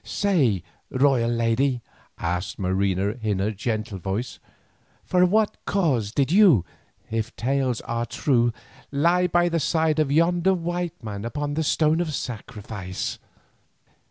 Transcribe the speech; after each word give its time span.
"Say, 0.03 0.63
royal 0.89 1.29
lady," 1.29 1.83
asked 2.17 2.57
Marina 2.57 3.17
in 3.21 3.37
her 3.37 3.51
gentle 3.51 3.99
voice, 3.99 4.39
"for 5.05 5.27
what 5.27 5.63
cause 5.65 6.11
did 6.11 6.31
you, 6.31 6.65
if 7.11 7.35
tales 7.35 7.81
are 7.81 8.07
true, 8.07 8.51
lie 8.91 9.27
by 9.27 9.47
the 9.47 9.59
side 9.59 9.99
of 9.99 10.11
yonder 10.11 10.55
white 10.55 11.03
man 11.03 11.23
upon 11.23 11.53
the 11.53 11.61
stone 11.61 12.01
of 12.01 12.15
sacrifice?" 12.15 13.19